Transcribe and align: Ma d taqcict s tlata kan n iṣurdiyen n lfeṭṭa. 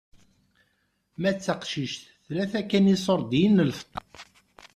Ma 1.21 1.31
d 1.35 1.37
taqcict 1.39 2.03
s 2.07 2.11
tlata 2.25 2.61
kan 2.69 2.85
n 2.89 2.93
iṣurdiyen 2.95 3.59
n 3.63 3.67
lfeṭṭa. 3.69 4.03